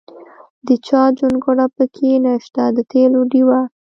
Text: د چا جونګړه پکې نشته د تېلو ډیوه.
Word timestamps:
د 0.67 0.67
چا 0.87 1.01
جونګړه 1.17 1.65
پکې 1.75 2.11
نشته 2.25 2.63
د 2.75 2.77
تېلو 2.91 3.21
ډیوه. 3.31 3.61